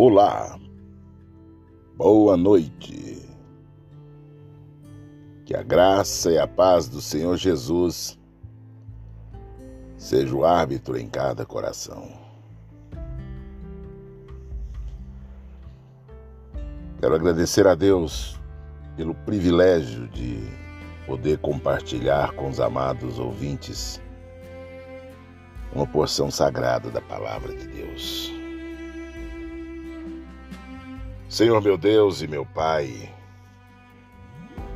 Olá, 0.00 0.56
boa 1.96 2.36
noite. 2.36 3.28
Que 5.44 5.56
a 5.56 5.62
graça 5.64 6.30
e 6.30 6.38
a 6.38 6.46
paz 6.46 6.86
do 6.86 7.00
Senhor 7.00 7.36
Jesus 7.36 8.16
seja 9.96 10.36
o 10.36 10.44
árbitro 10.44 10.96
em 10.96 11.08
cada 11.08 11.44
coração. 11.44 12.12
Quero 17.00 17.16
agradecer 17.16 17.66
a 17.66 17.74
Deus 17.74 18.38
pelo 18.96 19.16
privilégio 19.16 20.06
de 20.10 20.38
poder 21.08 21.38
compartilhar 21.38 22.36
com 22.36 22.48
os 22.48 22.60
amados 22.60 23.18
ouvintes 23.18 24.00
uma 25.74 25.88
porção 25.88 26.30
sagrada 26.30 26.88
da 26.88 27.00
palavra 27.00 27.52
de 27.52 27.66
Deus. 27.66 28.37
Senhor 31.28 31.60
meu 31.60 31.76
Deus 31.76 32.22
e 32.22 32.26
meu 32.26 32.46
Pai, 32.46 33.14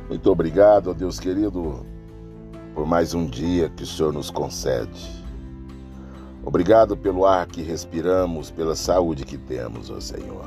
muito 0.07 0.29
obrigado, 0.29 0.93
Deus 0.93 1.19
querido, 1.19 1.83
por 2.75 2.85
mais 2.85 3.15
um 3.15 3.25
dia 3.25 3.69
que 3.69 3.81
o 3.81 3.87
Senhor 3.87 4.13
nos 4.13 4.29
concede. 4.29 5.09
Obrigado 6.45 6.95
pelo 6.95 7.25
ar 7.25 7.47
que 7.47 7.63
respiramos, 7.63 8.51
pela 8.51 8.75
saúde 8.75 9.25
que 9.25 9.35
temos, 9.35 9.89
ó 9.89 9.99
Senhor. 9.99 10.45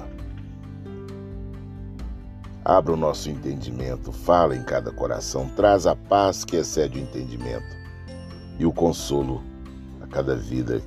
Abra 2.65 2.93
o 2.93 2.97
nosso 2.97 3.29
entendimento, 3.29 4.13
fala 4.13 4.55
em 4.55 4.63
cada 4.63 4.93
coração, 4.93 5.49
traz 5.57 5.89
a 5.89 5.97
paz 5.97 6.45
que 6.45 6.55
excede 6.55 7.01
o 7.01 7.03
entendimento 7.03 7.77
e 8.61 8.65
o 8.65 8.73
consolo 8.73 9.43
a 10.01 10.07
cada 10.07 10.37
vida 10.37 10.81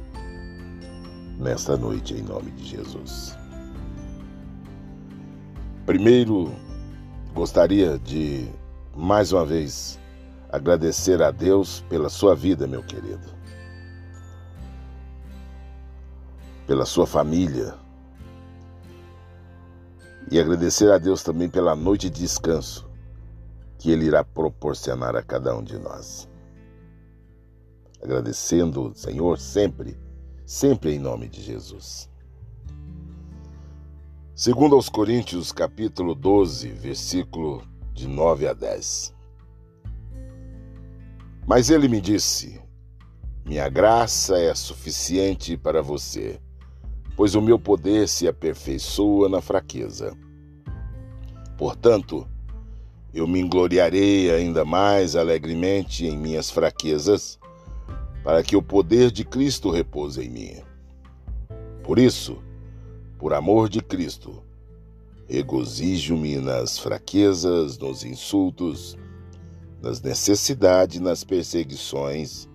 nesta 1.38 1.75
noite, 1.75 2.14
em 2.14 2.22
nome 2.22 2.52
de 2.52 2.64
Jesus. 2.64 3.39
Primeiro, 5.90 6.54
gostaria 7.34 7.98
de 7.98 8.48
mais 8.95 9.32
uma 9.34 9.44
vez 9.44 10.00
agradecer 10.52 11.20
a 11.20 11.31
Deus 11.31 11.84
pela 11.90 12.09
sua 12.09 12.36
vida, 12.36 12.68
meu 12.68 12.84
querido, 12.84 13.28
pela 16.68 16.86
sua 16.86 17.08
família 17.08 17.73
e 20.30 20.40
agradecer 20.40 20.92
a 20.92 21.00
Deus 21.00 21.23
também 21.23 21.50
pela 21.50 21.76
noite 21.76 22.08
de 22.08 22.22
descanso 22.22 22.88
que 23.80 23.90
Ele 23.90 24.06
irá 24.06 24.24
proporcionar 24.24 25.16
a 25.16 25.24
cada 25.24 25.58
um 25.58 25.64
de 25.64 25.80
nós. 25.80 26.30
Agradecendo, 28.00 28.92
Senhor, 28.94 29.40
sempre, 29.40 30.00
sempre 30.46 30.94
em 30.94 31.00
nome 31.00 31.28
de 31.28 31.42
Jesus. 31.42 32.08
Segundo 34.40 34.73
aos 34.73 34.88
Coríntios, 34.88 35.52
capítulo 35.52 36.16
12, 36.16 36.70
versículo 36.70 37.62
de 37.94 38.08
9 38.08 38.48
a 38.48 38.54
10. 38.54 39.14
Mas 41.46 41.70
ele 41.70 41.90
me 41.90 42.00
disse: 42.00 42.62
Minha 43.46 43.68
graça 43.68 44.38
é 44.38 44.56
suficiente 44.56 45.58
para 45.58 45.81
você, 45.81 46.40
pois 47.18 47.36
o 47.36 47.42
meu 47.42 47.59
poder 47.59 48.08
se 48.08 48.30
aperfeiçoa 48.30 49.28
na 49.28 49.42
fraqueza. 49.42 50.16
Portanto, 51.58 52.26
eu 53.14 53.28
me 53.28 53.44
gloriarei 53.44 54.31
ainda 54.31 54.64
mais 54.64 55.18
alegremente 55.18 56.08
em 56.08 56.18
minhas 56.18 56.50
fraquezas, 56.50 57.38
para 58.24 58.42
que 58.42 58.56
o 58.56 58.62
poder 58.62 59.12
de 59.12 59.26
Cristo 59.26 59.70
repouse 59.70 60.22
em 60.22 60.30
mim. 60.30 60.64
Por 61.84 62.00
isso, 62.00 62.42
por 63.19 63.34
amor 63.34 63.68
de 63.68 63.81
Cristo, 63.81 64.41
regozijo-me 65.28 66.38
nas 66.38 66.80
fraquezas, 66.80 67.78
nos 67.78 68.06
insultos, 68.06 68.97
nas 69.81 70.02
necessidades, 70.02 71.02
nas 71.02 71.25
perseguições, 71.25 72.47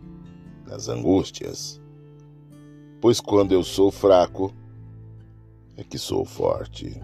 nas 0.67 0.89
angústias. 0.89 1.79
Pois 2.99 3.21
quando 3.21 3.53
eu 3.53 3.63
sou 3.63 3.91
fraco, 3.91 4.55
é 5.77 5.85
que 5.85 5.99
sou 5.99 6.25
forte. 6.25 6.99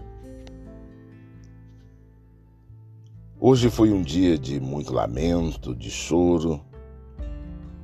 Hoje 3.39 3.69
foi 3.69 3.91
um 3.91 4.01
dia 4.01 4.39
de 4.39 4.59
muito 4.59 4.91
lamento, 4.91 5.75
de 5.75 5.91
choro, 5.91 6.59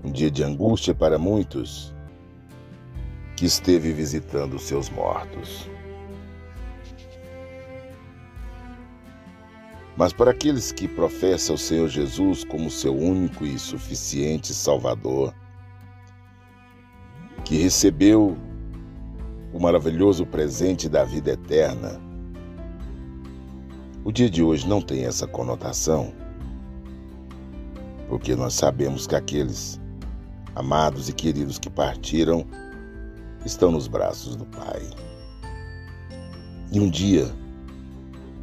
um 0.04 0.12
dia 0.12 0.32
de 0.32 0.44
angústia 0.44 0.96
para 0.96 1.20
muitos 1.20 1.96
que 3.38 3.46
esteve 3.46 3.94
visitando 3.94 4.58
seus 4.58 4.90
mortos. 4.90 5.70
Mas 9.96 10.12
para 10.12 10.32
aqueles 10.32 10.72
que 10.72 10.88
professam 10.88 11.56
o 11.56 11.58
Senhor 11.58 11.88
Jesus 11.88 12.44
como 12.44 12.70
seu 12.70 12.96
único 12.96 13.46
e 13.46 13.58
suficiente 13.60 14.56
Salvador, 14.56 15.36
que 17.46 17.58
recebeu 17.58 18.36
o 19.54 19.60
maravilhoso 19.60 20.26
presente 20.26 20.90
da 20.90 21.04
vida 21.04 21.32
eterna, 21.32 22.02
o 24.04 24.12
dia 24.12 24.30
de 24.30 24.42
hoje 24.42 24.68
não 24.68 24.82
tem 24.82 25.06
essa 25.06 25.28
conotação, 25.28 26.12
porque 28.10 28.36
nós 28.36 28.56
sabemos 28.56 29.06
que 29.06 29.16
aqueles 29.16 29.80
amados 30.56 31.08
e 31.08 31.14
queridos 31.14 31.60
que 31.60 31.70
partiram 31.70 32.44
estão 33.48 33.72
nos 33.72 33.88
braços 33.88 34.36
do 34.36 34.46
Pai. 34.46 34.82
E 36.72 36.80
um 36.80 36.90
dia 36.90 37.34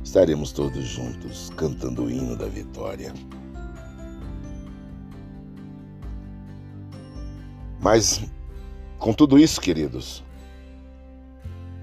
estaremos 0.03 0.50
todos 0.50 0.82
juntos 0.84 1.50
cantando 1.56 2.04
o 2.04 2.10
hino 2.10 2.37
da 2.37 2.47
vitória. 2.47 3.12
Mas, 7.81 8.25
com 8.98 9.12
tudo 9.12 9.38
isso, 9.38 9.60
queridos, 9.60 10.25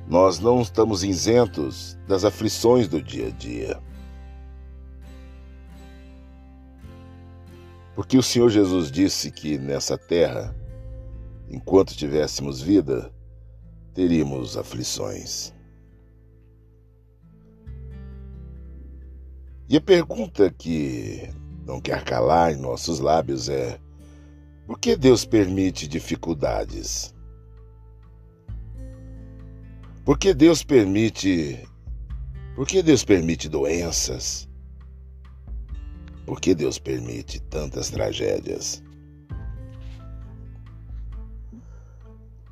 nós 0.07 0.39
não 0.39 0.61
estamos 0.61 1.03
isentos 1.03 1.97
das 2.07 2.25
aflições 2.25 2.87
do 2.87 2.99
dia 3.01 3.27
a 3.27 3.31
dia. 3.31 3.79
Porque 7.95 8.17
o 8.17 8.23
Senhor 8.23 8.49
Jesus 8.49 8.91
disse 8.91 9.29
que 9.29 9.59
nessa 9.59 9.95
terra 9.95 10.55
enquanto 11.51 11.95
tivéssemos 11.95 12.61
vida, 12.61 13.13
teríamos 13.93 14.55
aflições. 14.55 15.53
E 19.67 19.75
a 19.75 19.81
pergunta 19.81 20.49
que 20.49 21.29
não 21.65 21.81
quer 21.81 22.03
calar 22.03 22.53
em 22.53 22.57
nossos 22.57 22.99
lábios 22.99 23.49
é: 23.49 23.79
por 24.65 24.79
que 24.79 24.95
Deus 24.95 25.25
permite 25.25 25.87
dificuldades? 25.87 27.13
Por 30.05 30.17
que 30.17 30.33
Deus 30.33 30.63
permite 30.63 31.67
por 32.55 32.67
que 32.67 32.81
Deus 32.81 33.03
permite 33.03 33.47
doenças? 33.47 34.47
Por 36.25 36.39
que 36.39 36.53
Deus 36.53 36.79
permite 36.79 37.39
tantas 37.41 37.89
tragédias? 37.89 38.83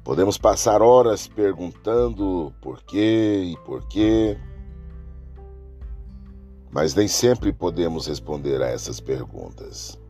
Podemos 0.09 0.39
passar 0.39 0.81
horas 0.81 1.27
perguntando 1.27 2.51
por 2.63 2.81
quê 2.81 3.43
e 3.43 3.55
por 3.57 3.87
quê, 3.87 4.39
mas 6.71 6.95
nem 6.95 7.07
sempre 7.07 7.53
podemos 7.53 8.07
responder 8.07 8.59
a 8.63 8.69
essas 8.69 8.99
perguntas. 8.99 10.01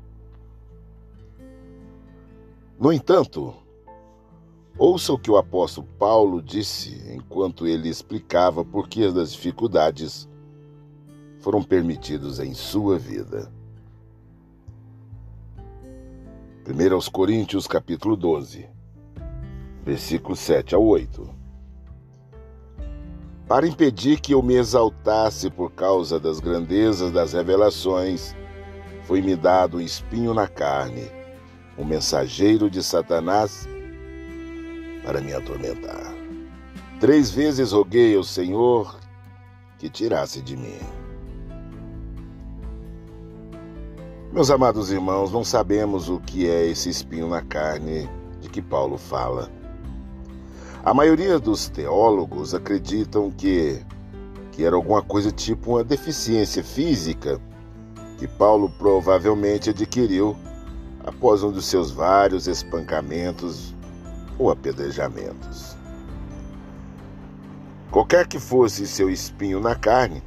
No 2.79 2.93
entanto, 2.93 3.53
ouça 4.77 5.11
o 5.11 5.19
que 5.19 5.29
o 5.29 5.35
apóstolo 5.35 5.85
Paulo 5.99 6.41
disse 6.41 6.95
enquanto 7.13 7.67
ele 7.67 7.89
explicava 7.89 8.63
por 8.63 8.87
que 8.87 9.03
as 9.03 9.33
dificuldades 9.33 10.29
foram 11.41 11.61
permitidas 11.61 12.39
em 12.39 12.53
sua 12.53 12.97
vida. 12.97 13.51
1 16.65 16.93
aos 16.93 17.09
Coríntios 17.09 17.67
capítulo 17.67 18.15
12 18.15 18.78
versículos 19.85 20.39
7 20.39 20.75
a 20.75 20.77
8. 20.77 21.29
Para 23.47 23.67
impedir 23.67 24.19
que 24.19 24.33
eu 24.33 24.43
me 24.43 24.55
exaltasse 24.55 25.49
por 25.49 25.71
causa 25.71 26.19
das 26.19 26.39
grandezas 26.39 27.11
das 27.11 27.33
revelações, 27.33 28.35
foi-me 29.05 29.35
dado 29.35 29.77
um 29.77 29.81
espinho 29.81 30.35
na 30.35 30.47
carne, 30.47 31.09
um 31.75 31.83
mensageiro 31.83 32.69
de 32.69 32.83
Satanás 32.83 33.67
para 35.03 35.19
me 35.19 35.33
atormentar. 35.33 36.13
Três 36.99 37.31
vezes 37.31 37.71
roguei 37.71 38.15
ao 38.15 38.23
Senhor 38.23 38.99
que 39.79 39.89
tirasse 39.89 40.41
de 40.41 40.55
mim. 40.55 40.79
Meus 44.31 44.51
amados 44.51 44.91
irmãos, 44.91 45.31
não 45.31 45.43
sabemos 45.43 46.07
o 46.07 46.19
que 46.19 46.47
é 46.47 46.67
esse 46.67 46.87
espinho 46.87 47.27
na 47.27 47.41
carne 47.41 48.07
de 48.39 48.47
que 48.47 48.61
Paulo 48.61 48.95
fala. 48.95 49.58
A 50.89 50.93
maioria 50.95 51.37
dos 51.37 51.69
teólogos 51.69 52.55
acreditam 52.55 53.29
que, 53.29 53.79
que 54.51 54.65
era 54.65 54.75
alguma 54.75 55.03
coisa 55.03 55.31
tipo 55.31 55.73
uma 55.73 55.83
deficiência 55.83 56.63
física 56.63 57.39
que 58.17 58.27
Paulo 58.27 58.71
provavelmente 58.71 59.69
adquiriu 59.69 60.35
após 61.05 61.43
um 61.43 61.51
dos 61.51 61.67
seus 61.67 61.91
vários 61.91 62.47
espancamentos 62.47 63.75
ou 64.39 64.49
apedrejamentos. 64.49 65.77
Qualquer 67.91 68.25
que 68.25 68.39
fosse 68.39 68.87
seu 68.87 69.11
espinho 69.11 69.59
na 69.59 69.75
carne, 69.75 70.23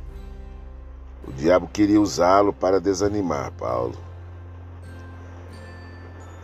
o 1.26 1.32
diabo 1.32 1.66
queria 1.66 2.00
usá-lo 2.00 2.52
para 2.52 2.80
desanimar 2.80 3.50
Paulo. 3.58 3.96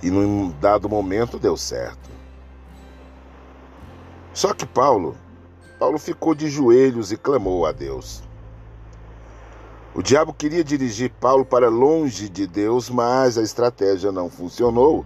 E 0.02 0.10
num 0.10 0.50
dado 0.60 0.88
momento 0.88 1.38
deu 1.38 1.56
certo. 1.56 2.17
Só 4.38 4.54
que 4.54 4.64
Paulo, 4.64 5.16
Paulo 5.80 5.98
ficou 5.98 6.32
de 6.32 6.48
joelhos 6.48 7.10
e 7.10 7.16
clamou 7.16 7.66
a 7.66 7.72
Deus. 7.72 8.22
O 9.92 10.00
diabo 10.00 10.32
queria 10.32 10.62
dirigir 10.62 11.10
Paulo 11.20 11.44
para 11.44 11.68
longe 11.68 12.28
de 12.28 12.46
Deus, 12.46 12.88
mas 12.88 13.36
a 13.36 13.42
estratégia 13.42 14.12
não 14.12 14.30
funcionou, 14.30 15.04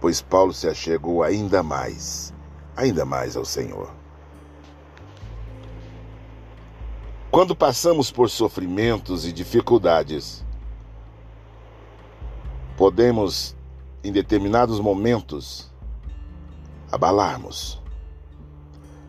pois 0.00 0.22
Paulo 0.22 0.52
se 0.52 0.68
achegou 0.68 1.24
ainda 1.24 1.64
mais, 1.64 2.32
ainda 2.76 3.04
mais 3.04 3.36
ao 3.36 3.44
Senhor. 3.44 3.90
Quando 7.28 7.56
passamos 7.56 8.08
por 8.08 8.30
sofrimentos 8.30 9.26
e 9.26 9.32
dificuldades, 9.32 10.44
podemos, 12.76 13.56
em 14.04 14.12
determinados 14.12 14.78
momentos, 14.78 15.73
abalarmos. 16.90 17.82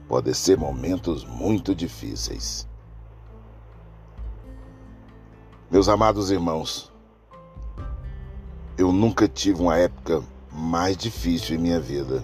Podem 0.08 0.34
ser 0.34 0.58
momentos 0.58 1.26
muito 1.26 1.74
difíceis. 1.74 2.68
Meus 5.70 5.90
amados 5.90 6.30
irmãos, 6.32 6.92
eu 8.78 8.92
nunca 8.92 9.28
tive 9.28 9.62
uma 9.62 9.78
época 9.78 10.24
mais 10.52 10.96
difícil 10.96 11.56
em 11.56 11.60
minha 11.60 11.80
vida 11.80 12.24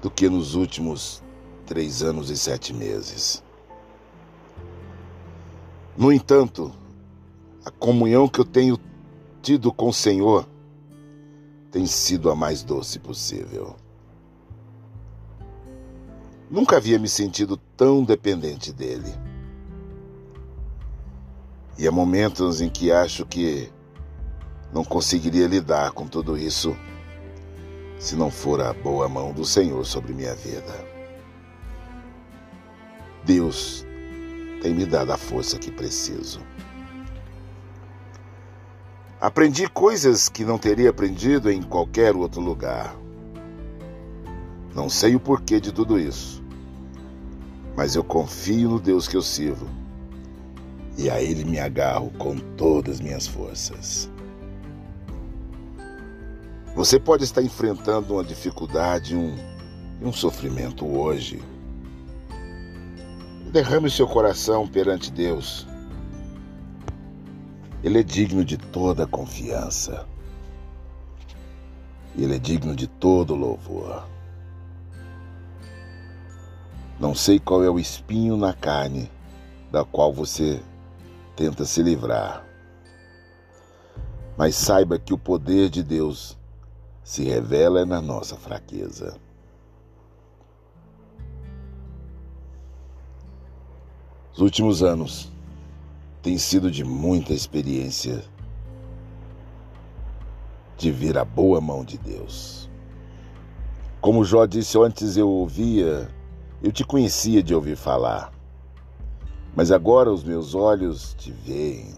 do 0.00 0.10
que 0.10 0.28
nos 0.28 0.54
últimos 0.54 1.22
três 1.66 2.02
anos 2.02 2.30
e 2.30 2.36
sete 2.36 2.72
meses. 2.72 3.42
No 5.96 6.10
entanto, 6.10 6.72
a 7.64 7.70
comunhão 7.70 8.26
que 8.26 8.40
eu 8.40 8.44
tenho 8.44 8.78
tido 9.42 9.72
com 9.72 9.88
o 9.88 9.92
Senhor 9.92 10.48
tem 11.70 11.86
sido 11.86 12.30
a 12.30 12.34
mais 12.34 12.62
doce 12.62 12.98
possível. 12.98 13.76
Nunca 16.50 16.76
havia 16.76 16.98
me 16.98 17.08
sentido 17.08 17.56
tão 17.76 18.02
dependente 18.02 18.72
dele. 18.72 19.14
E 21.78 21.86
há 21.86 21.92
momentos 21.92 22.60
em 22.60 22.68
que 22.68 22.90
acho 22.90 23.24
que 23.24 23.72
não 24.72 24.84
conseguiria 24.84 25.46
lidar 25.46 25.92
com 25.92 26.06
tudo 26.06 26.36
isso 26.36 26.76
se 27.98 28.16
não 28.16 28.30
for 28.30 28.60
a 28.60 28.72
boa 28.72 29.08
mão 29.08 29.32
do 29.32 29.44
Senhor 29.44 29.84
sobre 29.84 30.12
minha 30.12 30.34
vida. 30.34 30.74
Deus 33.24 33.86
tem 34.62 34.74
me 34.74 34.86
dado 34.86 35.12
a 35.12 35.16
força 35.16 35.58
que 35.58 35.70
preciso. 35.70 36.40
Aprendi 39.20 39.68
coisas 39.68 40.30
que 40.30 40.46
não 40.46 40.56
teria 40.56 40.88
aprendido 40.88 41.50
em 41.50 41.60
qualquer 41.60 42.16
outro 42.16 42.40
lugar. 42.40 42.96
Não 44.74 44.88
sei 44.88 45.14
o 45.14 45.20
porquê 45.20 45.60
de 45.60 45.72
tudo 45.72 45.98
isso, 45.98 46.42
mas 47.76 47.94
eu 47.94 48.02
confio 48.02 48.70
no 48.70 48.80
Deus 48.80 49.06
que 49.06 49.14
eu 49.14 49.20
sirvo 49.20 49.68
e 50.96 51.10
a 51.10 51.20
Ele 51.20 51.44
me 51.44 51.60
agarro 51.60 52.10
com 52.16 52.34
todas 52.56 52.94
as 52.94 53.00
minhas 53.02 53.26
forças. 53.26 54.10
Você 56.74 56.98
pode 56.98 57.24
estar 57.24 57.42
enfrentando 57.42 58.14
uma 58.14 58.24
dificuldade, 58.24 59.14
um, 59.14 59.36
um 60.00 60.12
sofrimento 60.14 60.86
hoje. 60.86 61.42
Derrame 63.52 63.90
seu 63.90 64.06
coração 64.06 64.66
perante 64.66 65.10
Deus. 65.10 65.66
Ele 67.82 68.00
é 68.00 68.02
digno 68.02 68.44
de 68.44 68.58
toda 68.58 69.06
confiança. 69.06 70.06
Ele 72.16 72.36
é 72.36 72.38
digno 72.38 72.76
de 72.76 72.86
todo 72.86 73.34
louvor. 73.34 74.06
Não 76.98 77.14
sei 77.14 77.40
qual 77.40 77.64
é 77.64 77.70
o 77.70 77.78
espinho 77.78 78.36
na 78.36 78.52
carne 78.52 79.10
da 79.72 79.84
qual 79.84 80.12
você 80.12 80.60
tenta 81.34 81.64
se 81.64 81.82
livrar. 81.82 82.44
Mas 84.36 84.54
saiba 84.56 84.98
que 84.98 85.14
o 85.14 85.18
poder 85.18 85.70
de 85.70 85.82
Deus 85.82 86.38
se 87.02 87.24
revela 87.24 87.86
na 87.86 88.02
nossa 88.02 88.36
fraqueza. 88.36 89.16
Os 94.34 94.40
últimos 94.40 94.82
anos 94.82 95.30
têm 96.22 96.38
sido 96.38 96.70
de 96.70 96.84
muita 96.84 97.32
experiência 97.32 98.22
de 100.76 100.90
vir 100.90 101.18
a 101.18 101.24
boa 101.24 101.60
mão 101.60 101.84
de 101.84 101.98
Deus. 101.98 102.68
Como 104.00 104.24
Jó 104.24 104.46
disse 104.46 104.78
antes, 104.78 105.16
eu 105.16 105.28
ouvia, 105.28 106.08
eu 106.62 106.72
te 106.72 106.84
conhecia 106.84 107.42
de 107.42 107.54
ouvir 107.54 107.76
falar 107.76 108.32
mas 109.54 109.70
agora 109.70 110.10
os 110.12 110.22
meus 110.22 110.54
olhos 110.54 111.14
te 111.14 111.32
veem. 111.32 111.94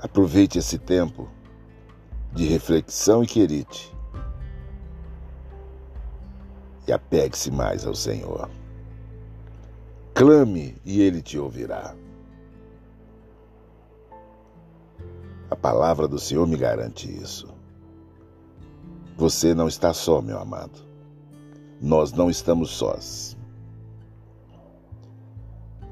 Aproveite 0.00 0.58
esse 0.58 0.78
tempo 0.78 1.28
de 2.32 2.46
reflexão 2.46 3.22
e 3.22 3.26
querite 3.26 3.94
e 6.86 6.92
apegue-se 6.92 7.50
mais 7.50 7.86
ao 7.86 7.94
Senhor. 7.94 8.48
Clame 10.20 10.76
e 10.84 11.00
Ele 11.00 11.22
te 11.22 11.38
ouvirá. 11.38 11.96
A 15.50 15.56
palavra 15.56 16.06
do 16.06 16.18
Senhor 16.18 16.46
me 16.46 16.58
garante 16.58 17.10
isso. 17.10 17.48
Você 19.16 19.54
não 19.54 19.66
está 19.66 19.94
só, 19.94 20.20
meu 20.20 20.38
amado. 20.38 20.78
Nós 21.80 22.12
não 22.12 22.28
estamos 22.28 22.68
sós. 22.68 23.34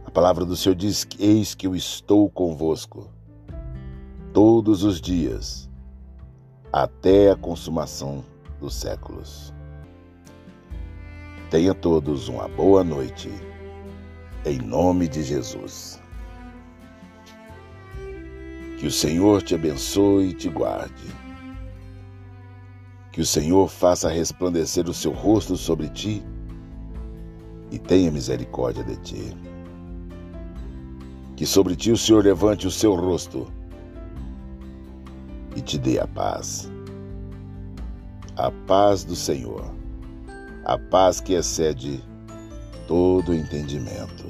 A 0.05 0.11
palavra 0.11 0.45
do 0.45 0.55
Senhor 0.55 0.75
diz: 0.75 1.07
Eis 1.19 1.55
que 1.55 1.67
eu 1.67 1.75
estou 1.75 2.29
convosco 2.29 3.09
todos 4.35 4.85
os 4.85 5.01
dias, 5.01 5.71
até 6.71 7.31
a 7.31 7.35
consumação 7.35 8.23
dos 8.61 8.75
séculos. 8.75 9.55
Tenha 11.51 11.73
todos 11.73 12.29
uma 12.29 12.47
boa 12.47 12.85
noite, 12.85 13.31
em 14.51 14.59
nome 14.59 15.09
de 15.09 15.23
Jesus. 15.23 16.01
Que 18.79 18.87
o 18.87 18.91
Senhor 18.91 19.43
te 19.43 19.55
abençoe 19.55 20.29
e 20.29 20.35
te 20.35 20.49
guarde. 20.49 21.15
Que 23.13 23.21
o 23.21 23.27
Senhor 23.27 23.69
faça 23.69 24.09
resplandecer 24.09 24.89
o 24.89 24.95
seu 24.95 25.13
rosto 25.13 25.57
sobre 25.57 25.89
ti 25.89 26.23
e 27.71 27.79
tenha 27.79 28.11
misericórdia 28.11 28.85
de 28.85 28.97
ti 28.97 29.37
que 31.39 31.47
sobre 31.47 31.77
ti 31.77 31.93
o 31.93 31.97
Senhor 31.97 32.25
levante 32.25 32.67
o 32.67 32.71
seu 32.71 32.97
rosto 32.97 33.47
e 35.55 35.61
te 35.61 35.79
dê 35.79 36.01
a 36.01 36.07
paz. 36.09 36.69
A 38.35 38.51
paz 38.67 39.05
do 39.05 39.15
Senhor, 39.15 39.65
a 40.65 40.77
paz 40.77 41.21
que 41.21 41.35
excede 41.35 42.03
todo 42.89 43.33
entendimento. 43.33 44.25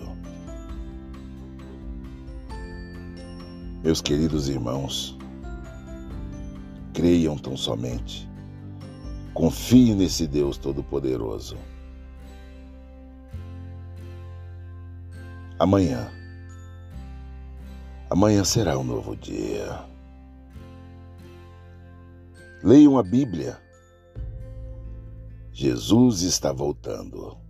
Meus 3.82 4.02
queridos 4.02 4.50
irmãos, 4.50 5.16
creiam 6.92 7.38
tão 7.38 7.56
somente, 7.56 8.28
confiem 9.32 9.94
nesse 9.94 10.26
Deus 10.26 10.58
Todo-Poderoso. 10.58 11.56
Amanhã, 15.58 16.10
Amanhã 18.10 18.42
será 18.42 18.78
um 18.78 18.84
novo 18.84 19.14
dia. 19.14 19.84
Leiam 22.64 22.96
a 22.96 23.02
Bíblia. 23.02 23.60
Jesus 25.52 26.22
está 26.22 26.50
voltando. 26.50 27.47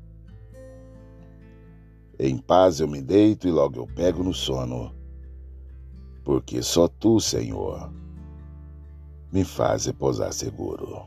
Em 2.21 2.37
paz 2.37 2.81
eu 2.81 2.89
me 2.89 3.01
deito 3.01 3.47
e 3.47 3.53
logo 3.53 3.79
eu 3.79 3.87
pego 3.87 4.25
no 4.25 4.35
sono, 4.35 4.93
porque 6.25 6.61
só 6.63 6.89
tu, 6.89 7.21
Senhor, 7.21 7.93
me 9.31 9.45
faz 9.45 9.87
repousar 9.87 10.33
seguro. 10.33 11.07